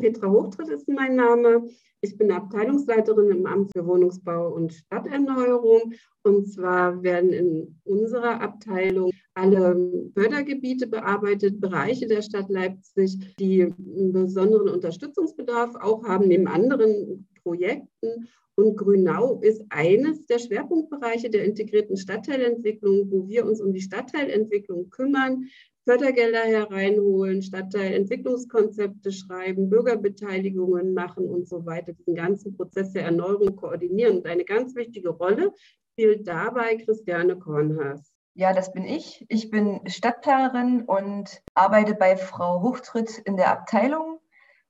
Petra 0.00 0.28
Hochtritt 0.30 0.68
ist 0.68 0.88
mein 0.88 1.16
Name. 1.16 1.68
Ich 2.00 2.16
bin 2.16 2.32
Abteilungsleiterin 2.32 3.30
im 3.30 3.46
Amt 3.46 3.72
für 3.72 3.86
Wohnungsbau 3.86 4.54
und 4.54 4.72
Stadterneuerung. 4.72 5.92
Und 6.22 6.50
zwar 6.50 7.02
werden 7.02 7.32
in 7.32 7.80
unserer 7.84 8.40
Abteilung 8.40 9.12
alle 9.34 10.10
Fördergebiete 10.14 10.86
bearbeitet, 10.86 11.60
Bereiche 11.60 12.06
der 12.06 12.22
Stadt 12.22 12.48
Leipzig, 12.48 13.36
die 13.38 13.62
einen 13.62 14.12
besonderen 14.12 14.70
Unterstützungsbedarf 14.70 15.74
auch 15.76 16.02
haben, 16.04 16.28
neben 16.28 16.48
anderen 16.48 17.28
Projekten. 17.42 18.28
Und 18.56 18.76
Grünau 18.76 19.40
ist 19.42 19.62
eines 19.68 20.26
der 20.26 20.38
Schwerpunktbereiche 20.38 21.30
der 21.30 21.44
integrierten 21.44 21.96
Stadtteilentwicklung, 21.96 23.10
wo 23.10 23.28
wir 23.28 23.46
uns 23.46 23.60
um 23.60 23.72
die 23.72 23.80
Stadtteilentwicklung 23.80 24.90
kümmern, 24.90 25.44
Fördergelder 25.90 26.44
hereinholen, 26.44 27.42
Stadtteilentwicklungskonzepte 27.42 29.10
schreiben, 29.10 29.68
Bürgerbeteiligungen 29.68 30.94
machen 30.94 31.26
und 31.26 31.48
so 31.48 31.66
weiter, 31.66 31.92
diesen 31.94 32.14
ganzen 32.14 32.56
Prozess 32.56 32.92
der 32.92 33.06
Erneuerung 33.06 33.56
koordinieren. 33.56 34.18
Und 34.18 34.26
eine 34.28 34.44
ganz 34.44 34.76
wichtige 34.76 35.08
Rolle 35.08 35.52
spielt 35.90 36.28
dabei 36.28 36.76
Christiane 36.76 37.36
Kornhaas. 37.36 38.12
Ja, 38.34 38.52
das 38.52 38.72
bin 38.72 38.84
ich. 38.84 39.26
Ich 39.28 39.50
bin 39.50 39.80
Stadtplanerin 39.88 40.82
und 40.82 41.42
arbeite 41.54 41.96
bei 41.96 42.16
Frau 42.16 42.62
Hochtritt 42.62 43.18
in 43.24 43.36
der 43.36 43.50
Abteilung. 43.50 44.20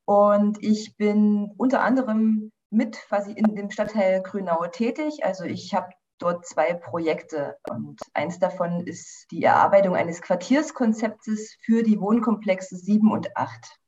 Und 0.07 0.57
ich 0.63 0.97
bin 0.97 1.51
unter 1.59 1.83
anderem 1.83 2.51
mit 2.71 2.97
quasi 2.97 3.33
in 3.33 3.55
dem 3.55 3.71
Stadtteil 3.71 4.23
Grünau 4.23 4.67
tätig. 4.69 5.23
Also 5.23 5.45
ich 5.45 5.75
habe 5.75 5.91
dort 6.21 6.47
zwei 6.47 6.75
Projekte 6.75 7.57
und 7.69 8.01
eins 8.15 8.39
davon 8.39 8.87
ist 8.87 9.27
die 9.31 9.43
Erarbeitung 9.43 9.97
eines 9.97 10.23
Quartierskonzeptes 10.23 11.57
für 11.63 11.83
die 11.83 12.01
Wohnkomplexe 12.01 12.77
7 12.77 13.11
und 13.11 13.37
8. 13.37 13.81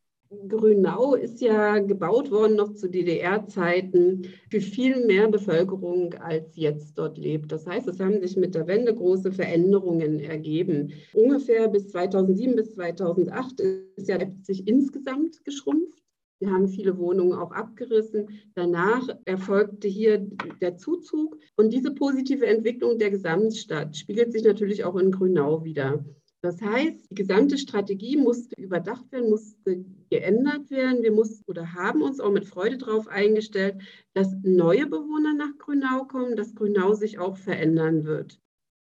Grünau 0.48 1.14
ist 1.14 1.40
ja 1.42 1.78
gebaut 1.78 2.30
worden 2.30 2.56
noch 2.56 2.72
zu 2.74 2.88
DDR-Zeiten 2.88 4.28
für 4.50 4.60
viel 4.60 5.04
mehr 5.04 5.28
Bevölkerung, 5.28 6.14
als 6.14 6.56
jetzt 6.56 6.96
dort 6.96 7.18
lebt. 7.18 7.52
Das 7.52 7.66
heißt, 7.66 7.86
es 7.88 8.00
haben 8.00 8.20
sich 8.20 8.36
mit 8.36 8.54
der 8.54 8.66
Wende 8.66 8.94
große 8.94 9.32
Veränderungen 9.32 10.20
ergeben. 10.20 10.92
Ungefähr 11.12 11.68
bis 11.68 11.88
2007 11.88 12.56
bis 12.56 12.74
2008 12.74 13.60
ist 13.60 14.08
ja 14.08 14.16
Leipzig 14.16 14.66
insgesamt 14.66 15.44
geschrumpft. 15.44 16.01
Wir 16.42 16.50
haben 16.50 16.66
viele 16.66 16.98
Wohnungen 16.98 17.34
auch 17.34 17.52
abgerissen. 17.52 18.28
Danach 18.56 19.08
erfolgte 19.26 19.86
hier 19.86 20.26
der 20.60 20.76
Zuzug. 20.76 21.38
Und 21.54 21.72
diese 21.72 21.94
positive 21.94 22.46
Entwicklung 22.46 22.98
der 22.98 23.10
Gesamtstadt 23.10 23.96
spiegelt 23.96 24.32
sich 24.32 24.42
natürlich 24.42 24.82
auch 24.82 24.96
in 24.96 25.12
Grünau 25.12 25.62
wieder. 25.62 26.04
Das 26.40 26.60
heißt, 26.60 27.12
die 27.12 27.14
gesamte 27.14 27.58
Strategie 27.58 28.16
musste 28.16 28.60
überdacht 28.60 29.12
werden, 29.12 29.30
musste 29.30 29.84
geändert 30.10 30.68
werden. 30.72 31.04
Wir 31.04 31.12
mussten 31.12 31.44
oder 31.48 31.74
haben 31.74 32.02
uns 32.02 32.18
auch 32.18 32.32
mit 32.32 32.44
Freude 32.44 32.76
darauf 32.76 33.06
eingestellt, 33.06 33.76
dass 34.12 34.34
neue 34.42 34.88
Bewohner 34.88 35.34
nach 35.34 35.56
Grünau 35.58 36.06
kommen, 36.06 36.34
dass 36.34 36.56
Grünau 36.56 36.94
sich 36.94 37.20
auch 37.20 37.36
verändern 37.36 38.02
wird. 38.02 38.40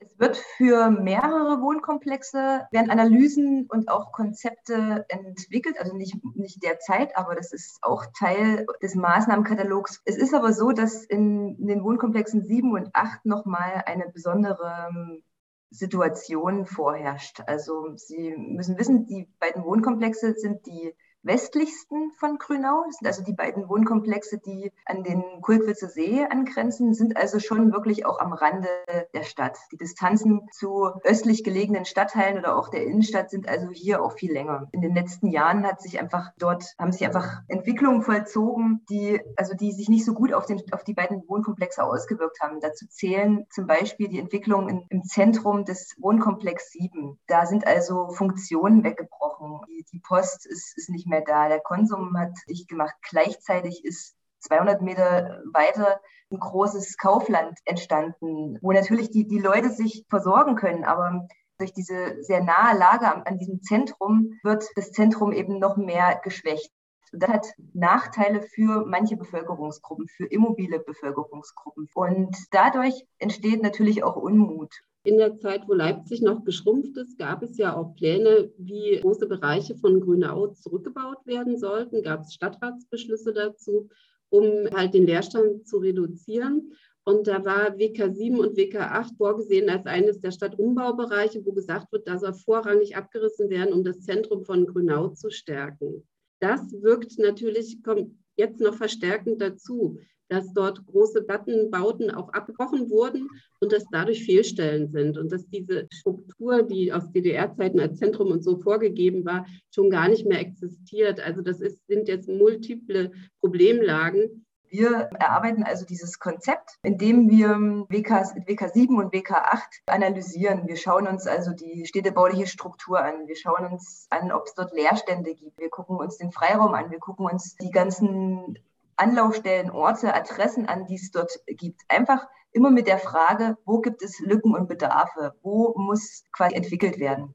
Es 0.04 0.18
wird 0.18 0.36
für 0.36 0.90
mehrere 0.90 1.60
Wohnkomplexe 1.62 2.66
werden 2.70 2.90
Analysen 2.90 3.66
und 3.68 3.88
auch 3.88 4.12
Konzepte 4.12 5.06
entwickelt, 5.08 5.78
also 5.80 5.96
nicht, 5.96 6.16
nicht 6.34 6.62
derzeit, 6.62 7.16
aber 7.16 7.34
das 7.34 7.52
ist 7.52 7.78
auch 7.82 8.04
Teil 8.18 8.66
des 8.82 8.94
Maßnahmenkatalogs. 8.94 10.02
Es 10.04 10.16
ist 10.16 10.34
aber 10.34 10.52
so, 10.52 10.72
dass 10.72 11.04
in, 11.04 11.56
in 11.58 11.66
den 11.66 11.84
Wohnkomplexen 11.84 12.44
7 12.44 12.72
und 12.72 12.90
8 12.94 13.24
nochmal 13.24 13.82
eine 13.86 14.08
besondere 14.08 14.88
ähm, 14.90 15.22
Situation 15.70 16.66
vorherrscht. 16.66 17.40
Also 17.46 17.96
Sie 17.96 18.34
müssen 18.36 18.78
wissen, 18.78 19.06
die 19.06 19.28
beiden 19.40 19.64
Wohnkomplexe 19.64 20.34
sind 20.34 20.66
die 20.66 20.94
westlichsten 21.24 22.12
von 22.12 22.38
Grünau. 22.38 22.84
Das 22.86 22.96
sind 22.98 23.06
also 23.06 23.22
die 23.22 23.32
beiden 23.32 23.68
Wohnkomplexe, 23.68 24.38
die 24.38 24.70
an 24.84 25.02
den 25.02 25.22
Kulkwitzer 25.40 25.88
See 25.88 26.24
angrenzen, 26.24 26.94
sind 26.94 27.16
also 27.16 27.40
schon 27.40 27.72
wirklich 27.72 28.06
auch 28.06 28.20
am 28.20 28.32
Rande 28.32 28.68
der 29.12 29.22
Stadt. 29.22 29.58
Die 29.72 29.76
Distanzen 29.76 30.48
zu 30.52 30.90
östlich 31.02 31.44
gelegenen 31.44 31.84
Stadtteilen 31.84 32.38
oder 32.38 32.56
auch 32.56 32.68
der 32.68 32.84
Innenstadt 32.84 33.30
sind 33.30 33.48
also 33.48 33.70
hier 33.70 34.02
auch 34.02 34.12
viel 34.12 34.32
länger. 34.32 34.68
In 34.72 34.82
den 34.82 34.94
letzten 34.94 35.28
Jahren 35.28 35.66
hat 35.66 35.80
sich 35.80 36.00
einfach 36.00 36.32
dort, 36.38 36.74
haben 36.78 36.92
sich 36.92 37.04
einfach 37.04 37.42
Entwicklungen 37.48 38.02
vollzogen, 38.02 38.84
die, 38.90 39.20
also 39.36 39.54
die 39.54 39.72
sich 39.72 39.88
nicht 39.88 40.04
so 40.04 40.14
gut 40.14 40.32
auf, 40.32 40.46
den, 40.46 40.62
auf 40.72 40.84
die 40.84 40.94
beiden 40.94 41.22
Wohnkomplexe 41.26 41.82
ausgewirkt 41.82 42.40
haben. 42.40 42.60
Dazu 42.60 42.86
zählen 42.86 43.46
zum 43.50 43.66
Beispiel 43.66 44.08
die 44.08 44.18
Entwicklungen 44.18 44.86
im 44.90 45.04
Zentrum 45.04 45.64
des 45.64 45.94
Wohnkomplex 45.98 46.72
7. 46.72 47.18
Da 47.26 47.46
sind 47.46 47.66
also 47.66 48.08
Funktionen 48.08 48.84
weggebrochen. 48.84 49.60
Die, 49.68 49.84
die 49.92 50.00
Post 50.00 50.46
ist, 50.46 50.76
ist 50.76 50.90
nicht 50.90 51.06
mehr 51.06 51.13
mehr 51.14 51.22
da. 51.22 51.48
Der 51.48 51.60
Konsum 51.60 52.18
hat 52.18 52.32
dicht 52.48 52.68
gemacht. 52.68 52.94
Gleichzeitig 53.08 53.84
ist 53.84 54.16
200 54.40 54.82
Meter 54.82 55.42
weiter 55.52 56.00
ein 56.30 56.38
großes 56.38 56.96
Kaufland 56.96 57.58
entstanden, 57.64 58.58
wo 58.60 58.72
natürlich 58.72 59.10
die, 59.10 59.26
die 59.26 59.38
Leute 59.38 59.70
sich 59.70 60.04
versorgen 60.08 60.56
können. 60.56 60.84
Aber 60.84 61.26
durch 61.58 61.72
diese 61.72 62.22
sehr 62.22 62.42
nahe 62.42 62.76
Lage 62.76 63.10
an, 63.12 63.22
an 63.22 63.38
diesem 63.38 63.62
Zentrum 63.62 64.38
wird 64.42 64.64
das 64.74 64.90
Zentrum 64.90 65.32
eben 65.32 65.58
noch 65.58 65.76
mehr 65.76 66.20
geschwächt. 66.22 66.70
Und 67.12 67.22
das 67.22 67.30
hat 67.30 67.46
Nachteile 67.72 68.42
für 68.42 68.84
manche 68.86 69.16
Bevölkerungsgruppen, 69.16 70.08
für 70.08 70.26
immobile 70.26 70.80
Bevölkerungsgruppen. 70.80 71.88
Und 71.94 72.36
dadurch 72.50 73.06
entsteht 73.18 73.62
natürlich 73.62 74.02
auch 74.02 74.16
Unmut. 74.16 74.74
In 75.06 75.18
der 75.18 75.36
Zeit, 75.36 75.68
wo 75.68 75.74
Leipzig 75.74 76.22
noch 76.22 76.44
geschrumpft 76.44 76.96
ist, 76.96 77.18
gab 77.18 77.42
es 77.42 77.58
ja 77.58 77.76
auch 77.76 77.94
Pläne, 77.94 78.50
wie 78.56 79.00
große 79.02 79.26
Bereiche 79.26 79.76
von 79.76 80.00
Grünau 80.00 80.46
zurückgebaut 80.48 81.26
werden 81.26 81.58
sollten. 81.58 82.02
Gab 82.02 82.22
es 82.22 82.32
Stadtratsbeschlüsse 82.32 83.34
dazu, 83.34 83.90
um 84.30 84.66
halt 84.74 84.94
den 84.94 85.04
Leerstand 85.04 85.68
zu 85.68 85.76
reduzieren. 85.76 86.72
Und 87.04 87.26
da 87.26 87.44
war 87.44 87.78
WK 87.78 88.14
7 88.14 88.40
und 88.40 88.56
WK 88.56 88.76
8 88.76 89.18
vorgesehen 89.18 89.68
als 89.68 89.84
eines 89.84 90.20
der 90.20 90.30
Stadtumbaubereiche, 90.30 91.44
wo 91.44 91.52
gesagt 91.52 91.92
wird, 91.92 92.08
da 92.08 92.18
soll 92.18 92.32
vorrangig 92.32 92.96
abgerissen 92.96 93.50
werden, 93.50 93.74
um 93.74 93.84
das 93.84 94.00
Zentrum 94.00 94.42
von 94.42 94.64
Grünau 94.64 95.08
zu 95.08 95.28
stärken. 95.28 96.08
Das 96.40 96.72
wirkt 96.80 97.18
natürlich, 97.18 97.82
kommt 97.82 98.10
jetzt 98.36 98.58
noch 98.58 98.74
verstärkend 98.74 99.42
dazu 99.42 99.98
dass 100.34 100.52
dort 100.52 100.84
große 100.86 101.22
Plattenbauten 101.22 102.10
auch 102.10 102.32
abgebrochen 102.32 102.90
wurden 102.90 103.28
und 103.60 103.72
dass 103.72 103.84
dadurch 103.90 104.24
Fehlstellen 104.24 104.90
sind 104.90 105.16
und 105.16 105.30
dass 105.30 105.46
diese 105.48 105.86
Struktur, 105.92 106.64
die 106.64 106.92
aus 106.92 107.10
DDR-Zeiten 107.12 107.78
als 107.78 107.98
Zentrum 107.98 108.32
und 108.32 108.42
so 108.42 108.56
vorgegeben 108.56 109.24
war, 109.24 109.46
schon 109.72 109.90
gar 109.90 110.08
nicht 110.08 110.26
mehr 110.26 110.40
existiert. 110.40 111.20
Also 111.20 111.40
das 111.40 111.60
ist, 111.60 111.86
sind 111.86 112.08
jetzt 112.08 112.28
multiple 112.28 113.12
Problemlagen. 113.40 114.44
Wir 114.68 115.08
erarbeiten 115.20 115.62
also 115.62 115.84
dieses 115.86 116.18
Konzept, 116.18 116.78
indem 116.82 117.30
wir 117.30 117.50
WK, 117.88 118.34
WK 118.48 118.74
7 118.74 118.98
und 118.98 119.14
WK 119.14 119.30
8 119.30 119.62
analysieren. 119.86 120.66
Wir 120.66 120.76
schauen 120.76 121.06
uns 121.06 121.28
also 121.28 121.52
die 121.52 121.86
städtebauliche 121.86 122.48
Struktur 122.48 123.00
an. 123.00 123.28
Wir 123.28 123.36
schauen 123.36 123.72
uns 123.72 124.08
an, 124.10 124.32
ob 124.32 124.46
es 124.46 124.54
dort 124.54 124.72
Leerstände 124.72 125.36
gibt. 125.36 125.60
Wir 125.60 125.70
gucken 125.70 125.96
uns 125.96 126.16
den 126.16 126.32
Freiraum 126.32 126.74
an. 126.74 126.90
Wir 126.90 126.98
gucken 126.98 127.24
uns 127.24 127.54
die 127.54 127.70
ganzen 127.70 128.58
Anlaufstellen, 128.96 129.70
Orte, 129.70 130.14
Adressen 130.14 130.66
an, 130.66 130.86
die 130.86 130.96
es 130.96 131.10
dort 131.10 131.32
gibt. 131.46 131.82
Einfach 131.88 132.26
immer 132.52 132.70
mit 132.70 132.86
der 132.86 132.98
Frage, 132.98 133.56
wo 133.64 133.80
gibt 133.80 134.02
es 134.02 134.20
Lücken 134.20 134.54
und 134.54 134.68
Bedarfe? 134.68 135.34
Wo 135.42 135.74
muss 135.76 136.24
quasi 136.32 136.54
entwickelt 136.54 136.98
werden? 136.98 137.34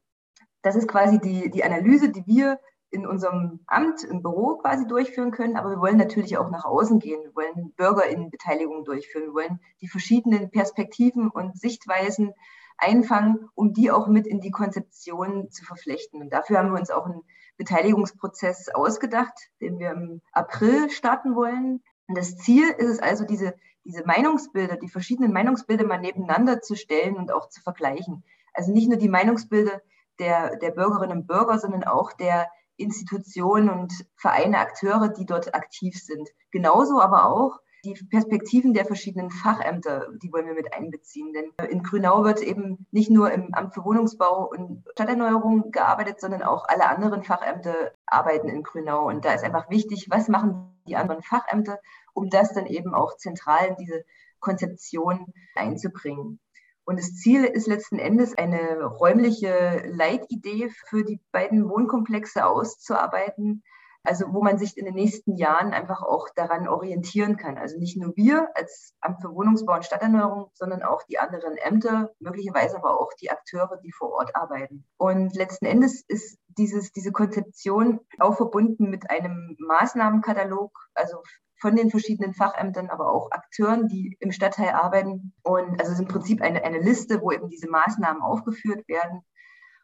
Das 0.62 0.76
ist 0.76 0.88
quasi 0.88 1.20
die, 1.20 1.50
die 1.50 1.64
Analyse, 1.64 2.10
die 2.10 2.26
wir 2.26 2.60
in 2.92 3.06
unserem 3.06 3.60
Amt, 3.68 4.04
im 4.04 4.22
Büro 4.22 4.58
quasi 4.58 4.88
durchführen 4.88 5.32
können. 5.32 5.58
Aber 5.58 5.70
wir 5.70 5.80
wollen 5.80 5.98
natürlich 5.98 6.38
auch 6.38 6.50
nach 6.50 6.66
außen 6.66 7.00
gehen. 7.00 7.22
Wir 7.24 7.36
wollen 7.36 7.74
Bürgerinnenbeteiligung 7.76 8.84
durchführen. 8.84 9.28
Wir 9.28 9.34
wollen 9.34 9.60
die 9.82 9.88
verschiedenen 9.88 10.50
Perspektiven 10.50 11.30
und 11.30 11.58
Sichtweisen 11.58 12.34
einfangen, 12.80 13.50
um 13.56 13.74
die 13.74 13.92
auch 13.92 14.08
mit 14.08 14.28
in 14.28 14.42
die 14.42 14.52
Konzeption 14.52 15.50
zu 15.52 15.66
verflechten. 15.66 16.22
Und 16.22 16.32
dafür 16.32 16.60
haben 16.60 16.72
wir 16.72 16.80
uns 16.80 16.92
auch 16.92 17.06
einen 17.06 17.22
Beteiligungsprozess 17.58 18.70
ausgedacht, 18.70 19.34
den 19.62 19.80
wir 19.80 19.92
im 19.92 20.22
April 20.32 20.90
starten 20.90 21.36
wollen. 21.36 21.84
Und 22.08 22.18
das 22.18 22.38
Ziel 22.38 22.70
ist 22.78 22.90
es 22.90 23.00
also, 23.00 23.26
diese, 23.26 23.54
diese 23.84 24.06
Meinungsbilder, 24.06 24.78
die 24.78 24.90
verschiedenen 24.90 25.34
Meinungsbilder 25.34 25.86
mal 25.86 26.00
nebeneinander 26.00 26.62
zu 26.62 26.76
stellen 26.76 27.16
und 27.18 27.32
auch 27.32 27.50
zu 27.50 27.62
vergleichen. 27.62 28.24
Also 28.54 28.72
nicht 28.72 28.88
nur 28.88 28.98
die 28.98 29.10
Meinungsbilder 29.10 29.82
der, 30.20 30.58
der 30.58 30.72
Bürgerinnen 30.72 31.20
und 31.20 31.28
Bürger, 31.28 31.60
sondern 31.60 31.84
auch 31.84 32.14
der 32.14 32.48
Institutionen 32.78 33.70
und 33.70 33.94
Vereine, 34.16 34.58
Akteure, 34.60 35.10
die 35.10 35.26
dort 35.26 35.54
aktiv 35.54 36.02
sind. 36.02 36.30
Genauso 36.52 37.02
aber 37.02 37.26
auch 37.26 37.60
die 37.84 37.94
Perspektiven 38.10 38.74
der 38.74 38.86
verschiedenen 38.86 39.32
Fachämter, 39.32 40.08
die 40.22 40.32
wollen 40.32 40.48
wir 40.48 40.54
mit 40.54 40.74
einbeziehen. 40.74 41.34
Denn 41.34 41.52
in 41.70 41.84
Grünau 41.84 42.24
wird 42.24 42.42
eben 42.42 42.86
nicht 42.92 43.10
nur 43.10 43.32
im 43.32 43.54
Amt 43.54 43.74
für 43.74 43.86
Wohnungsbau 43.86 44.50
und 44.50 44.84
Stadterneuerung 44.94 45.72
gearbeitet, 45.72 46.20
sondern 46.20 46.44
auch 46.44 46.66
alle 46.68 46.90
anderen 46.90 47.24
Fachämter 47.24 47.92
arbeiten 48.06 48.50
in 48.50 48.64
Grünau. 48.64 49.08
Und 49.08 49.26
da 49.26 49.34
ist 49.34 49.44
einfach 49.44 49.70
wichtig, 49.70 50.08
was 50.10 50.28
machen 50.28 50.74
die 50.88 50.96
anderen 50.96 51.22
Fachämter, 51.22 51.80
um 52.14 52.30
das 52.30 52.54
dann 52.54 52.66
eben 52.66 52.94
auch 52.94 53.16
zentral 53.18 53.68
in 53.68 53.76
diese 53.78 54.04
Konzeption 54.40 55.28
einzubringen. 55.56 56.40
Und 56.86 56.98
das 56.98 57.16
Ziel 57.16 57.46
ist 57.46 57.68
letzten 57.68 58.00
Endes, 58.00 58.36
eine 58.36 58.84
räumliche 58.84 59.84
Leitidee 59.86 60.70
für 60.88 61.04
die 61.04 61.20
beiden 61.32 61.70
Wohnkomplexe 61.70 62.46
auszuarbeiten, 62.46 63.64
also 64.04 64.34
wo 64.34 64.42
man 64.42 64.58
sich 64.58 64.78
in 64.78 64.86
den 64.86 64.96
nächsten 64.96 65.36
Jahren 65.36 65.74
einfach 65.74 66.02
auch 66.02 66.28
daran 66.36 66.68
orientieren 66.68 67.38
kann. 67.38 67.58
Also 67.58 67.78
nicht 67.78 67.98
nur 67.98 68.16
wir 68.16 68.50
als 68.56 68.94
Amt 69.02 69.22
für 69.22 69.34
Wohnungsbau 69.34 69.76
und 69.76 69.86
Stadterneuerung, 69.86 70.50
sondern 70.54 70.84
auch 70.84 71.04
die 71.04 71.20
anderen 71.20 71.58
Ämter, 71.58 72.12
möglicherweise 72.20 72.78
aber 72.78 73.00
auch 73.00 73.12
die 73.22 73.30
Akteure, 73.30 73.78
die 73.84 73.92
vor 73.92 74.12
Ort 74.12 74.36
arbeiten. 74.36 74.86
Und 74.98 75.36
letzten 75.36 75.66
Endes 75.66 76.04
ist 76.08 76.38
dieses, 76.48 76.92
diese 76.92 77.12
Konzeption 77.12 78.00
auch 78.20 78.36
verbunden 78.36 78.90
mit 78.90 79.10
einem 79.10 79.56
Maßnahmenkatalog, 79.60 80.72
also 80.94 81.22
von 81.60 81.76
den 81.76 81.90
verschiedenen 81.92 82.34
Fachämtern, 82.34 82.90
aber 82.90 83.12
auch 83.12 83.32
Akteuren, 83.32 83.88
die 83.90 84.16
im 84.22 84.32
Stadtteil 84.32 84.70
arbeiten. 84.70 85.34
Und 85.44 85.80
also 85.80 85.92
es 85.92 86.00
ist 86.00 86.00
im 86.00 86.08
Prinzip 86.08 86.42
eine, 86.42 86.64
eine 86.64 86.80
Liste, 86.80 87.22
wo 87.22 87.32
eben 87.32 87.50
diese 87.50 87.70
Maßnahmen 87.70 88.22
aufgeführt 88.22 88.88
werden. 88.88 89.22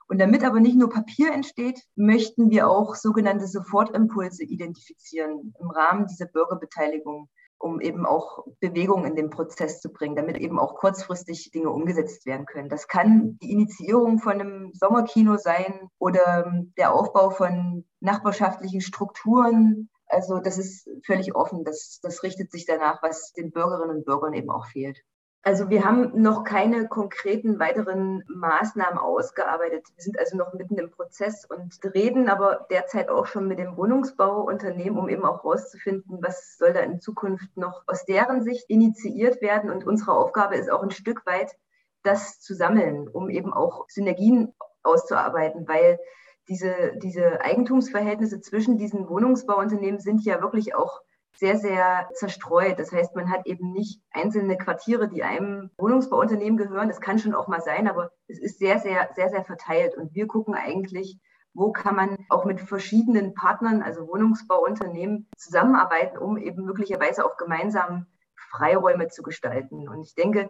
Und 0.08 0.20
damit 0.20 0.44
aber 0.44 0.60
nicht 0.60 0.78
nur 0.78 0.90
Papier 0.90 1.32
entsteht, 1.34 1.82
möchten 1.96 2.50
wir 2.52 2.70
auch 2.70 2.96
sogenannte 2.96 3.48
Sofortimpulse 3.48 4.44
identifizieren 4.44 5.54
im 5.60 5.70
Rahmen 5.72 6.06
dieser 6.06 6.28
Bürgerbeteiligung, 6.28 7.30
um 7.58 7.82
eben 7.82 8.06
auch 8.06 8.46
Bewegung 8.60 9.06
in 9.06 9.16
den 9.16 9.32
Prozess 9.32 9.82
zu 9.82 9.92
bringen, 9.92 10.16
damit 10.16 10.38
eben 10.38 10.60
auch 10.60 10.76
kurzfristig 10.76 11.50
Dinge 11.52 11.72
umgesetzt 11.72 12.26
werden 12.28 12.46
können. 12.46 12.70
Das 12.70 12.88
kann 12.88 13.40
die 13.42 13.52
Initiierung 13.52 14.20
von 14.20 14.34
einem 14.34 14.72
Sommerkino 14.74 15.38
sein 15.38 15.90
oder 15.98 16.54
der 16.78 16.94
Aufbau 16.94 17.32
von 17.32 17.86
nachbarschaftlichen 18.00 18.82
Strukturen, 18.82 19.90
also 20.08 20.40
das 20.40 20.58
ist 20.58 20.88
völlig 21.06 21.36
offen. 21.36 21.64
Das, 21.64 22.00
das 22.02 22.24
richtet 22.24 22.52
sich 22.52 22.66
danach, 22.66 23.02
was 23.02 23.34
den 23.34 23.52
Bürgerinnen 23.52 23.98
und 23.98 24.06
Bürgern 24.06 24.34
eben 24.34 24.50
auch 24.50 24.68
fehlt. 24.68 25.02
Also 25.48 25.70
wir 25.70 25.86
haben 25.86 26.20
noch 26.20 26.44
keine 26.44 26.88
konkreten 26.88 27.60
weiteren 27.60 28.24
Maßnahmen 28.28 28.98
ausgearbeitet. 28.98 29.86
Wir 29.96 30.04
sind 30.04 30.18
also 30.18 30.36
noch 30.36 30.54
mitten 30.54 30.80
im 30.80 30.90
Prozess 30.90 31.46
und 31.46 31.80
reden 31.94 32.30
aber 32.30 32.66
derzeit 32.72 33.10
auch 33.10 33.28
schon 33.28 33.48
mit 33.48 33.60
dem 33.60 33.78
Wohnungsbauunternehmen, 33.78 34.98
um 34.98 35.08
eben 35.08 35.24
auch 35.24 35.44
herauszufinden, 35.44 36.18
was 36.20 36.58
soll 36.58 36.74
da 36.74 36.80
in 36.80 37.00
Zukunft 37.00 37.56
noch 37.58 37.84
aus 37.86 38.06
deren 38.06 38.42
Sicht 38.42 38.68
initiiert 38.72 39.40
werden. 39.40 39.70
Und 39.70 39.86
unsere 39.86 40.14
Aufgabe 40.14 40.56
ist 40.56 40.72
auch 40.72 40.82
ein 40.82 40.90
Stück 40.90 41.28
weit, 41.28 41.56
das 42.02 42.40
zu 42.40 42.56
sammeln, 42.56 43.08
um 43.08 43.30
eben 43.30 43.54
auch 43.54 43.86
Synergien 43.88 44.56
auszuarbeiten, 44.82 45.68
weil 45.68 46.00
diese, 46.48 46.94
diese 46.98 47.42
Eigentumsverhältnisse 47.42 48.42
zwischen 48.42 48.80
diesen 48.80 49.08
Wohnungsbauunternehmen 49.08 50.00
sind 50.00 50.26
ja 50.26 50.42
wirklich 50.42 50.74
auch 50.74 51.02
sehr, 51.38 51.58
sehr 51.58 52.10
zerstreut. 52.14 52.80
Das 52.80 52.92
heißt, 52.92 53.16
man 53.16 53.30
hat 53.30 53.46
eben 53.46 53.72
nicht 53.72 54.02
einzelne 54.12 54.58
Quartiere, 54.58 55.08
die 55.08 55.24
einem 55.24 55.70
Wohnungsbauunternehmen 55.78 56.58
gehören. 56.58 56.88
Das 56.88 57.02
kann 57.02 57.20
schon 57.20 57.36
auch 57.36 57.48
mal 57.48 57.62
sein, 57.62 57.88
aber 57.88 58.12
es 58.28 58.40
ist 58.40 58.60
sehr, 58.60 58.80
sehr, 58.80 59.10
sehr, 59.16 59.30
sehr 59.30 59.44
verteilt. 59.44 59.96
Und 59.96 60.14
wir 60.16 60.28
gucken 60.28 60.56
eigentlich, 60.56 61.20
wo 61.54 61.72
kann 61.72 61.96
man 61.96 62.18
auch 62.30 62.46
mit 62.46 62.60
verschiedenen 62.60 63.34
Partnern, 63.34 63.82
also 63.82 64.08
Wohnungsbauunternehmen, 64.08 65.28
zusammenarbeiten, 65.38 66.18
um 66.18 66.38
eben 66.38 66.66
möglicherweise 66.66 67.26
auch 67.26 67.38
gemeinsam 67.38 68.08
Freiräume 68.36 69.08
zu 69.08 69.24
gestalten. 69.24 69.88
Und 69.88 70.02
ich 70.02 70.16
denke, 70.16 70.50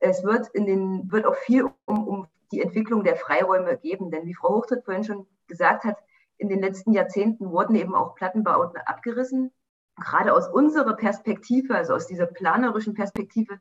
es 0.00 0.24
wird 0.24 0.48
in 0.48 0.66
den, 0.66 1.10
wird 1.10 1.26
auch 1.26 1.36
viel 1.36 1.68
um, 1.84 2.08
um 2.08 2.26
die 2.50 2.60
Entwicklung 2.60 3.04
der 3.04 3.16
Freiräume 3.16 3.78
geben. 3.78 4.10
Denn 4.10 4.26
wie 4.26 4.34
Frau 4.34 4.56
Hochtritt 4.56 4.84
vorhin 4.84 5.04
schon 5.04 5.26
gesagt 5.46 5.84
hat, 5.84 5.96
in 6.38 6.48
den 6.48 6.60
letzten 6.60 6.92
Jahrzehnten 6.92 7.50
wurden 7.50 7.76
eben 7.76 7.94
auch 7.94 8.14
Plattenbauten 8.16 8.80
abgerissen. 8.84 9.52
Gerade 10.02 10.34
aus 10.34 10.48
unserer 10.48 10.94
Perspektive, 10.94 11.74
also 11.74 11.94
aus 11.94 12.06
dieser 12.06 12.26
planerischen 12.26 12.94
Perspektive, 12.94 13.58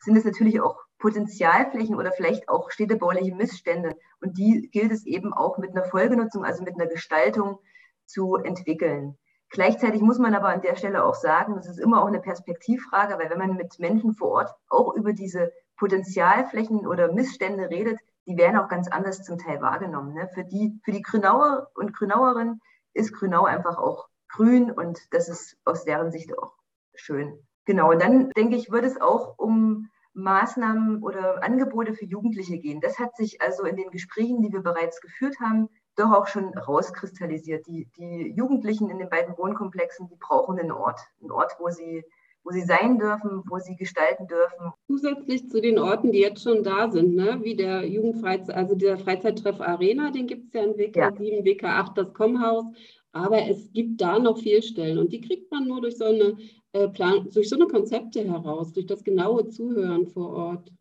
sind 0.00 0.16
es 0.16 0.24
natürlich 0.24 0.60
auch 0.60 0.80
Potenzialflächen 0.98 1.96
oder 1.96 2.12
vielleicht 2.12 2.48
auch 2.48 2.70
städtebauliche 2.70 3.34
Missstände. 3.34 3.96
Und 4.20 4.38
die 4.38 4.68
gilt 4.72 4.92
es 4.92 5.04
eben 5.06 5.32
auch 5.32 5.58
mit 5.58 5.70
einer 5.70 5.84
Folgenutzung, 5.84 6.44
also 6.44 6.62
mit 6.62 6.74
einer 6.74 6.86
Gestaltung 6.88 7.58
zu 8.06 8.36
entwickeln. 8.36 9.16
Gleichzeitig 9.50 10.00
muss 10.00 10.18
man 10.18 10.34
aber 10.34 10.48
an 10.48 10.62
der 10.62 10.76
Stelle 10.76 11.04
auch 11.04 11.14
sagen, 11.14 11.56
das 11.56 11.68
ist 11.68 11.78
immer 11.78 12.02
auch 12.02 12.06
eine 12.06 12.20
Perspektivfrage, 12.20 13.18
weil 13.18 13.30
wenn 13.30 13.38
man 13.38 13.56
mit 13.56 13.78
Menschen 13.78 14.14
vor 14.14 14.30
Ort 14.30 14.54
auch 14.68 14.94
über 14.94 15.12
diese 15.12 15.52
Potenzialflächen 15.76 16.86
oder 16.86 17.12
Missstände 17.12 17.68
redet, 17.68 17.98
die 18.26 18.36
werden 18.36 18.56
auch 18.56 18.68
ganz 18.68 18.88
anders 18.88 19.24
zum 19.24 19.36
Teil 19.38 19.60
wahrgenommen. 19.60 20.14
Ne? 20.14 20.28
Für, 20.32 20.44
die, 20.44 20.80
für 20.84 20.92
die 20.92 21.02
Grünauer 21.02 21.68
und 21.74 21.92
Grünauerinnen 21.92 22.60
ist 22.94 23.12
Grünau 23.12 23.44
einfach 23.44 23.76
auch 23.76 24.08
grün 24.32 24.70
und 24.70 24.98
das 25.12 25.28
ist 25.28 25.56
aus 25.64 25.84
deren 25.84 26.10
Sicht 26.10 26.36
auch 26.38 26.52
schön. 26.94 27.38
Genau, 27.64 27.90
und 27.90 28.02
dann 28.02 28.30
denke 28.30 28.56
ich, 28.56 28.70
wird 28.70 28.84
es 28.84 29.00
auch 29.00 29.38
um 29.38 29.88
Maßnahmen 30.14 31.02
oder 31.02 31.42
Angebote 31.42 31.94
für 31.94 32.04
Jugendliche 32.04 32.58
gehen. 32.58 32.80
Das 32.80 32.98
hat 32.98 33.16
sich 33.16 33.40
also 33.40 33.64
in 33.64 33.76
den 33.76 33.90
Gesprächen, 33.90 34.42
die 34.42 34.52
wir 34.52 34.60
bereits 34.60 35.00
geführt 35.00 35.36
haben, 35.40 35.68
doch 35.96 36.12
auch 36.12 36.26
schon 36.26 36.56
rauskristallisiert. 36.58 37.66
Die, 37.66 37.88
die 37.96 38.32
Jugendlichen 38.36 38.90
in 38.90 38.98
den 38.98 39.08
beiden 39.08 39.36
Wohnkomplexen, 39.38 40.08
die 40.08 40.16
brauchen 40.16 40.58
einen 40.58 40.72
Ort, 40.72 41.00
einen 41.20 41.30
Ort, 41.30 41.56
wo 41.58 41.70
sie 41.70 42.04
wo 42.44 42.50
sie 42.50 42.62
sein 42.62 42.98
dürfen, 42.98 43.42
wo 43.48 43.58
sie 43.58 43.76
gestalten 43.76 44.26
dürfen. 44.26 44.72
Zusätzlich 44.86 45.48
zu 45.48 45.60
den 45.60 45.78
Orten, 45.78 46.12
die 46.12 46.18
jetzt 46.18 46.42
schon 46.42 46.64
da 46.64 46.90
sind, 46.90 47.14
ne? 47.14 47.38
wie 47.42 47.54
der 47.54 47.86
Jugendfreizeit, 47.86 48.54
also 48.56 48.74
der 48.74 48.98
Freizeittreff 48.98 49.60
Arena, 49.60 50.10
den 50.10 50.26
gibt 50.26 50.46
es 50.46 50.52
ja 50.54 50.64
in 50.64 50.76
WK 50.76 50.96
ja. 50.96 51.12
7, 51.12 51.44
WK 51.44 51.64
8, 51.64 51.98
das 51.98 52.12
Kommhaus. 52.14 52.64
Aber 53.12 53.46
es 53.46 53.70
gibt 53.72 54.00
da 54.00 54.18
noch 54.18 54.38
Fehlstellen 54.38 54.98
und 54.98 55.12
die 55.12 55.20
kriegt 55.20 55.50
man 55.50 55.68
nur 55.68 55.82
durch 55.82 55.96
so 55.96 56.04
eine, 56.04 56.36
äh, 56.72 56.88
Plan 56.88 57.28
durch 57.32 57.48
so 57.48 57.56
eine 57.56 57.66
Konzepte 57.66 58.24
heraus, 58.24 58.72
durch 58.72 58.86
das 58.86 59.04
genaue 59.04 59.48
Zuhören 59.48 60.06
vor 60.06 60.30
Ort. 60.30 60.72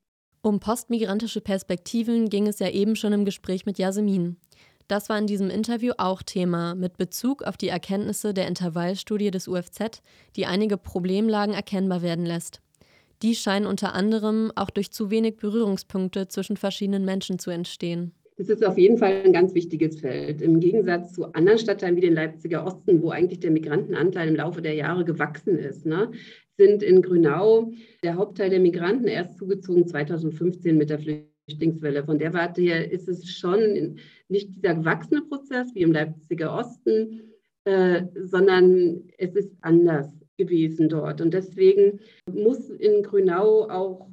Um 0.42 0.60
postmigrantische 0.60 1.42
Perspektiven 1.42 2.30
ging 2.30 2.48
es 2.48 2.60
ja 2.60 2.70
eben 2.70 2.96
schon 2.96 3.14
im 3.14 3.26
Gespräch 3.26 3.66
mit 3.66 3.78
Jasmin. 3.78 4.38
Das 4.88 5.08
war 5.08 5.18
in 5.18 5.28
diesem 5.28 5.50
Interview 5.50 5.94
auch 5.98 6.24
Thema, 6.24 6.74
mit 6.76 6.98
Bezug 6.98 7.44
auf 7.44 7.58
die 7.58 7.70
Erkenntnisse 7.70 8.34
der 8.34 8.48
Intervallstudie 8.48 9.32
des 9.32 9.48
UFZ, 9.48 10.02
die 10.36 10.46
einige 10.46 10.78
Problemlagen 10.78 11.54
erkennbar 11.54 12.02
werden 12.02 12.26
lässt. 12.26 12.62
Die 13.22 13.36
scheinen 13.36 13.68
unter 13.68 13.94
anderem 13.94 14.52
auch 14.56 14.70
durch 14.70 14.92
zu 14.92 15.12
wenig 15.12 15.38
Berührungspunkte 15.38 16.28
zwischen 16.28 16.58
verschiedenen 16.58 17.06
Menschen 17.06 17.40
zu 17.40 17.52
entstehen. 17.52 18.14
Das 18.42 18.50
ist 18.50 18.66
auf 18.66 18.80
jeden 18.80 18.98
Fall 18.98 19.22
ein 19.24 19.34
ganz 19.34 19.54
wichtiges 19.54 20.00
Feld. 20.00 20.42
Im 20.42 20.60
Gegensatz 20.60 21.14
zu 21.14 21.32
anderen 21.34 21.60
Stadtteilen 21.60 21.96
wie 21.96 22.02
den 22.02 22.16
Leipziger 22.16 22.66
Osten, 22.66 23.04
wo 23.04 23.12
eigentlich 23.12 23.40
der 23.40 23.52
Migrantenanteil 23.52 24.28
im 24.28 24.36
Laufe 24.36 24.64
der 24.64 24.74
Jahre 24.74 25.06
gewachsen 25.06 25.60
ist, 25.60 25.86
ne, 25.86 26.10
sind 26.58 26.82
in 26.82 27.04
Grünau 27.04 27.72
der 28.04 28.16
Hauptteil 28.16 28.50
der 28.50 28.60
Migranten 28.60 29.08
erst 29.08 29.38
zugezogen 29.38 29.86
2015 29.86 30.76
mit 30.76 30.90
der. 30.90 31.00
Flüchtlingswelle. 31.00 32.04
Von 32.04 32.18
der 32.18 32.34
Warte 32.34 32.62
her 32.62 32.92
ist 32.92 33.08
es 33.08 33.30
schon 33.30 34.00
nicht 34.28 34.56
dieser 34.56 34.74
gewachsene 34.74 35.22
Prozess 35.22 35.76
wie 35.76 35.82
im 35.82 35.92
Leipziger 35.92 36.56
Osten, 36.56 37.34
äh, 37.66 38.04
sondern 38.16 39.04
es 39.20 39.36
ist 39.36 39.52
anders 39.62 40.08
gewesen 40.38 40.90
dort. 40.90 41.22
Und 41.22 41.36
deswegen 41.36 42.00
muss 42.32 42.72
in 42.72 43.04
Grünau 43.04 43.70
auch 43.70 44.08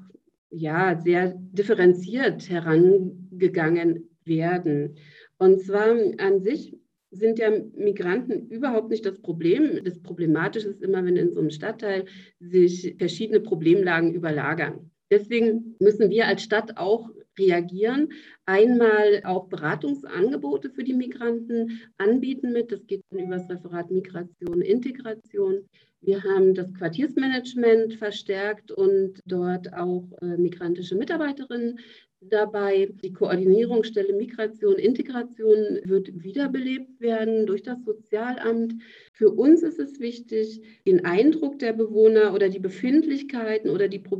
ja, 0.51 1.01
sehr 1.03 1.35
differenziert 1.53 2.49
herangegangen 2.49 4.08
werden. 4.29 4.97
Und 5.39 5.61
zwar 5.61 5.97
an 6.19 6.41
sich 6.43 6.77
sind 7.11 7.39
ja 7.39 7.51
Migranten 7.75 8.49
überhaupt 8.49 8.91
nicht 8.91 9.07
das 9.07 9.21
Problem. 9.21 9.83
Das 9.85 10.01
Problematische 10.01 10.69
ist 10.69 10.83
immer, 10.83 11.05
wenn 11.05 11.17
in 11.17 11.33
so 11.33 11.41
einem 11.41 11.51
Stadtteil 11.51 12.05
sich 12.39 12.95
verschiedene 12.99 13.41
Problemlagen 13.41 14.15
überlagern. 14.15 14.91
Deswegen 15.11 15.77
müssen 15.81 16.11
wir 16.11 16.27
als 16.27 16.43
Stadt 16.43 16.77
auch 16.77 17.09
reagieren. 17.39 18.11
Einmal 18.45 19.23
auch 19.25 19.49
Beratungsangebote 19.49 20.71
für 20.71 20.85
die 20.85 20.93
Migranten 20.93 21.81
anbieten 21.97 22.53
mit. 22.53 22.73
Das 22.73 22.87
geht 22.87 23.03
dann 23.11 23.21
über 23.21 23.39
das 23.39 23.49
Referat 23.49 23.91
Migration, 23.91 24.61
Integration. 24.61 25.67
Wir 26.01 26.23
haben 26.23 26.55
das 26.55 26.73
Quartiersmanagement 26.75 27.95
verstärkt 27.95 28.71
und 28.71 29.21
dort 29.25 29.73
auch 29.73 30.05
äh, 30.21 30.37
migrantische 30.37 30.95
Mitarbeiterinnen 30.95 31.81
dabei. 32.21 32.91
Die 33.03 33.13
Koordinierungsstelle 33.13 34.13
Migration, 34.13 34.77
Integration 34.77 35.81
wird 35.85 36.23
wiederbelebt 36.23 37.01
werden 37.01 37.47
durch 37.47 37.63
das 37.63 37.85
Sozialamt. 37.85 38.75
Für 39.13 39.31
uns 39.31 39.63
ist 39.63 39.79
es 39.79 40.01
wichtig, 40.01 40.61
den 40.87 41.05
Eindruck 41.05 41.59
der 41.59 41.73
Bewohner 41.73 42.35
oder 42.35 42.49
die 42.49 42.59
Befindlichkeiten 42.59 43.71
oder 43.71 43.89
die 43.89 44.01
Pro 44.01 44.19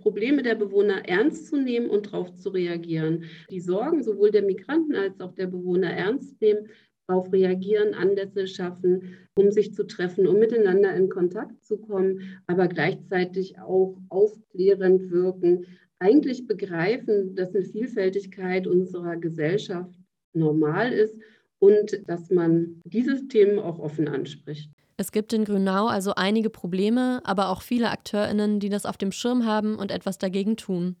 Probleme 0.00 0.42
der 0.42 0.54
Bewohner 0.54 1.08
ernst 1.08 1.46
zu 1.46 1.56
nehmen 1.56 1.90
und 1.90 2.06
darauf 2.06 2.34
zu 2.36 2.50
reagieren. 2.50 3.24
Die 3.50 3.60
Sorgen 3.60 4.02
sowohl 4.02 4.30
der 4.30 4.42
Migranten 4.42 4.94
als 4.94 5.20
auch 5.20 5.32
der 5.32 5.46
Bewohner 5.46 5.90
ernst 5.90 6.40
nehmen, 6.40 6.68
darauf 7.06 7.32
reagieren, 7.32 7.94
Anlässe 7.94 8.46
schaffen, 8.46 9.16
um 9.34 9.50
sich 9.50 9.74
zu 9.74 9.84
treffen, 9.84 10.26
um 10.26 10.38
miteinander 10.38 10.94
in 10.94 11.08
Kontakt 11.08 11.64
zu 11.64 11.78
kommen, 11.78 12.40
aber 12.46 12.68
gleichzeitig 12.68 13.58
auch 13.58 13.98
aufklärend 14.08 15.10
wirken, 15.10 15.66
eigentlich 16.02 16.46
begreifen, 16.46 17.36
dass 17.36 17.54
eine 17.54 17.64
Vielfältigkeit 17.64 18.66
unserer 18.66 19.16
Gesellschaft 19.16 19.94
normal 20.34 20.92
ist 20.92 21.16
und 21.58 22.02
dass 22.08 22.30
man 22.30 22.80
diese 22.84 23.28
Themen 23.28 23.60
auch 23.60 23.78
offen 23.78 24.08
anspricht. 24.08 24.70
Es 24.96 25.12
gibt 25.12 25.32
in 25.32 25.44
Grünau 25.44 25.86
also 25.86 26.14
einige 26.16 26.50
Probleme, 26.50 27.20
aber 27.24 27.48
auch 27.48 27.62
viele 27.62 27.90
AkteurInnen, 27.90 28.60
die 28.60 28.68
das 28.68 28.84
auf 28.84 28.96
dem 28.96 29.12
Schirm 29.12 29.46
haben 29.46 29.76
und 29.76 29.90
etwas 29.90 30.18
dagegen 30.18 30.56
tun. 30.56 30.96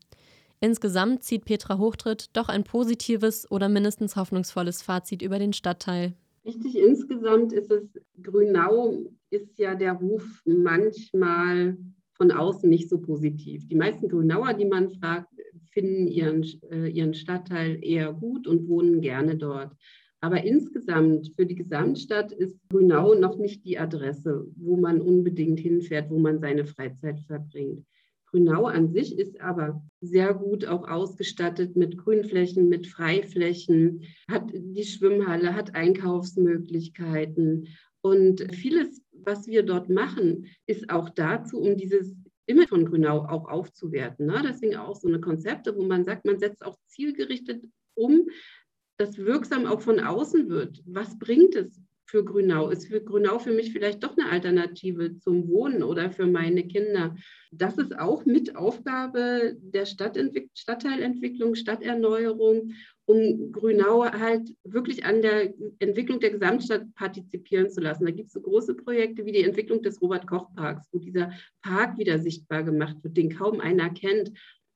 Insgesamt 0.60 1.24
zieht 1.24 1.44
Petra 1.44 1.78
Hochtritt 1.78 2.36
doch 2.36 2.48
ein 2.48 2.62
positives 2.62 3.50
oder 3.50 3.68
mindestens 3.68 4.14
hoffnungsvolles 4.14 4.82
Fazit 4.82 5.20
über 5.20 5.40
den 5.40 5.52
Stadtteil. 5.52 6.14
Richtig, 6.44 6.76
insgesamt 6.76 7.52
ist 7.52 7.70
es, 7.70 7.82
Grünau 8.22 9.04
ist 9.30 9.58
ja 9.58 9.74
der 9.74 9.94
Ruf 9.94 10.42
manchmal 10.44 11.76
von 12.22 12.30
außen 12.30 12.70
nicht 12.70 12.88
so 12.88 13.00
positiv. 13.00 13.66
Die 13.66 13.74
meisten 13.74 14.08
Grünauer, 14.08 14.54
die 14.54 14.64
man 14.64 14.90
fragt, 14.90 15.26
finden 15.72 16.06
ihren, 16.06 16.46
äh, 16.70 16.86
ihren 16.88 17.14
Stadtteil 17.14 17.80
eher 17.82 18.12
gut 18.12 18.46
und 18.46 18.68
wohnen 18.68 19.00
gerne 19.00 19.36
dort. 19.36 19.74
Aber 20.20 20.44
insgesamt 20.44 21.32
für 21.34 21.46
die 21.46 21.56
Gesamtstadt 21.56 22.30
ist 22.30 22.56
Grünau 22.68 23.14
noch 23.14 23.38
nicht 23.38 23.64
die 23.64 23.76
Adresse, 23.76 24.46
wo 24.54 24.76
man 24.76 25.00
unbedingt 25.00 25.58
hinfährt, 25.58 26.10
wo 26.10 26.18
man 26.20 26.38
seine 26.38 26.64
Freizeit 26.64 27.18
verbringt. 27.26 27.84
Grünau 28.26 28.66
an 28.66 28.92
sich 28.92 29.18
ist 29.18 29.40
aber 29.40 29.82
sehr 30.00 30.32
gut 30.32 30.64
auch 30.64 30.86
ausgestattet 30.88 31.74
mit 31.74 31.98
Grünflächen, 31.98 32.68
mit 32.68 32.86
Freiflächen, 32.86 34.04
hat 34.30 34.44
die 34.54 34.84
Schwimmhalle, 34.84 35.56
hat 35.56 35.74
Einkaufsmöglichkeiten. 35.74 37.66
Und 38.02 38.46
vieles, 38.54 39.00
was 39.12 39.46
wir 39.46 39.62
dort 39.62 39.88
machen, 39.88 40.46
ist 40.66 40.90
auch 40.90 41.08
dazu, 41.10 41.60
um 41.60 41.76
dieses 41.76 42.14
Image 42.46 42.68
von 42.68 42.84
Grünau 42.84 43.24
auch 43.28 43.48
aufzuwerten. 43.48 44.26
Ne? 44.26 44.42
Deswegen 44.44 44.76
auch 44.76 44.96
so 44.96 45.08
eine 45.08 45.20
Konzepte, 45.20 45.76
wo 45.76 45.84
man 45.84 46.04
sagt, 46.04 46.24
man 46.24 46.38
setzt 46.38 46.64
auch 46.64 46.76
zielgerichtet 46.86 47.64
um, 47.94 48.28
dass 48.98 49.18
wirksam 49.18 49.66
auch 49.66 49.80
von 49.80 50.00
außen 50.00 50.48
wird. 50.48 50.82
Was 50.86 51.18
bringt 51.18 51.54
es 51.54 51.80
für 52.12 52.24
Grünau? 52.24 52.68
Ist 52.68 52.88
für 52.88 53.00
Grünau 53.00 53.38
für 53.38 53.52
mich 53.52 53.72
vielleicht 53.72 54.04
doch 54.04 54.16
eine 54.18 54.28
Alternative 54.30 55.18
zum 55.18 55.48
Wohnen 55.48 55.82
oder 55.82 56.10
für 56.10 56.26
meine 56.26 56.62
Kinder? 56.62 57.16
Das 57.50 57.78
ist 57.78 57.98
auch 57.98 58.26
mit 58.26 58.54
Aufgabe 58.54 59.56
der 59.58 59.86
Stadtteilentwicklung, 59.86 61.54
Stadterneuerung, 61.54 62.74
um 63.06 63.50
Grünau 63.50 64.04
halt 64.04 64.54
wirklich 64.62 65.06
an 65.06 65.22
der 65.22 65.54
Entwicklung 65.78 66.20
der 66.20 66.32
Gesamtstadt 66.32 66.94
partizipieren 66.94 67.70
zu 67.70 67.80
lassen. 67.80 68.04
Da 68.04 68.10
gibt 68.10 68.28
es 68.28 68.34
so 68.34 68.42
große 68.42 68.74
Projekte 68.74 69.24
wie 69.24 69.32
die 69.32 69.44
Entwicklung 69.44 69.82
des 69.82 70.00
Robert-Koch-Parks, 70.02 70.88
wo 70.92 70.98
dieser 70.98 71.32
Park 71.62 71.96
wieder 71.96 72.18
sichtbar 72.18 72.62
gemacht 72.62 72.96
wird, 73.02 73.16
den 73.16 73.34
kaum 73.34 73.58
einer 73.58 73.88
kennt 73.88 74.32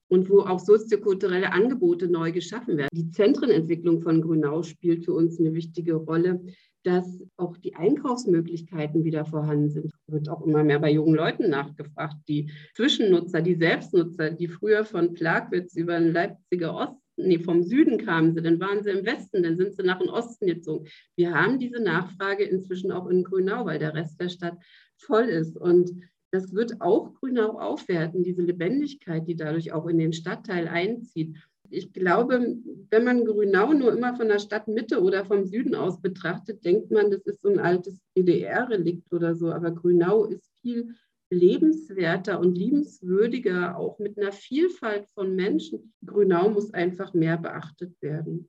und 0.08 0.30
wo 0.30 0.40
auch 0.40 0.60
soziokulturelle 0.60 1.52
Angebote 1.52 2.08
neu 2.08 2.32
geschaffen 2.32 2.76
werden. 2.76 2.90
Die 2.92 3.10
Zentrenentwicklung 3.10 4.02
von 4.02 4.22
Grünau 4.22 4.62
spielt 4.62 5.04
für 5.04 5.12
uns 5.12 5.38
eine 5.40 5.54
wichtige 5.54 5.94
Rolle 5.94 6.40
dass 6.86 7.20
auch 7.36 7.56
die 7.56 7.74
Einkaufsmöglichkeiten 7.74 9.02
wieder 9.02 9.24
vorhanden 9.24 9.70
sind. 9.70 9.92
Wird 10.06 10.28
auch 10.28 10.46
immer 10.46 10.62
mehr 10.62 10.78
bei 10.78 10.92
jungen 10.92 11.16
Leuten 11.16 11.50
nachgefragt. 11.50 12.16
Die 12.28 12.52
Zwischennutzer, 12.74 13.42
die 13.42 13.56
Selbstnutzer, 13.56 14.30
die 14.30 14.46
früher 14.46 14.84
von 14.84 15.12
Plagwitz 15.12 15.74
über 15.74 15.98
den 15.98 16.12
Leipziger 16.12 16.74
Osten, 16.74 17.00
nee, 17.16 17.40
vom 17.40 17.64
Süden 17.64 17.98
kamen 17.98 18.34
sie, 18.34 18.42
dann 18.42 18.60
waren 18.60 18.84
sie 18.84 18.90
im 18.90 19.04
Westen, 19.04 19.42
dann 19.42 19.56
sind 19.56 19.74
sie 19.74 19.82
nach 19.82 19.98
dem 19.98 20.08
Osten 20.08 20.46
gezogen. 20.46 20.86
Wir 21.16 21.34
haben 21.34 21.58
diese 21.58 21.82
Nachfrage 21.82 22.44
inzwischen 22.44 22.92
auch 22.92 23.08
in 23.08 23.24
Grünau, 23.24 23.66
weil 23.66 23.80
der 23.80 23.94
Rest 23.94 24.20
der 24.20 24.28
Stadt 24.28 24.56
voll 24.96 25.24
ist. 25.24 25.56
Und 25.56 25.90
das 26.30 26.52
wird 26.54 26.80
auch 26.80 27.14
Grünau 27.14 27.58
aufwerten, 27.58 28.22
diese 28.22 28.42
Lebendigkeit, 28.42 29.26
die 29.26 29.36
dadurch 29.36 29.72
auch 29.72 29.86
in 29.86 29.98
den 29.98 30.12
Stadtteil 30.12 30.68
einzieht. 30.68 31.36
Ich 31.70 31.92
glaube, 31.92 32.56
wenn 32.90 33.04
man 33.04 33.24
Grünau 33.24 33.72
nur 33.72 33.92
immer 33.92 34.14
von 34.14 34.28
der 34.28 34.38
Stadtmitte 34.38 35.02
oder 35.02 35.24
vom 35.24 35.44
Süden 35.44 35.74
aus 35.74 36.00
betrachtet, 36.00 36.64
denkt 36.64 36.90
man, 36.90 37.10
das 37.10 37.22
ist 37.22 37.42
so 37.42 37.48
ein 37.48 37.58
altes 37.58 38.00
DDR-Relikt 38.16 39.12
oder 39.12 39.34
so. 39.34 39.50
Aber 39.50 39.72
Grünau 39.72 40.24
ist 40.24 40.48
viel 40.60 40.94
lebenswerter 41.30 42.38
und 42.38 42.56
liebenswürdiger, 42.56 43.76
auch 43.76 43.98
mit 43.98 44.18
einer 44.18 44.32
Vielfalt 44.32 45.08
von 45.14 45.34
Menschen. 45.34 45.92
Grünau 46.04 46.50
muss 46.50 46.72
einfach 46.72 47.14
mehr 47.14 47.36
beachtet 47.36 48.00
werden. 48.00 48.44